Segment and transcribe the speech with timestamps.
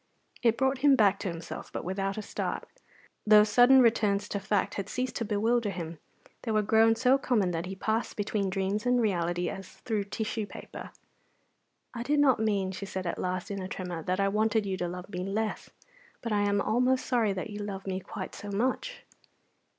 [0.41, 2.67] It brought him back to himself, but without a start.
[3.27, 5.99] Those sudden returns to fact had ceased to bewilder him;
[6.41, 10.47] they were grown so common that he passed between dreams and reality as through tissue
[10.47, 10.89] paper.
[11.93, 14.75] "I did not mean," she said at last, in a tremor, "that I wanted you
[14.77, 15.69] to love me less,
[16.23, 19.03] but I am almost sorry that you love me quite so much."